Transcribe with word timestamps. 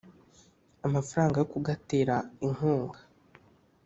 amafaranga 0.87 1.35
yo 1.41 1.47
kugatera 1.53 2.15
inkunga 2.45 2.99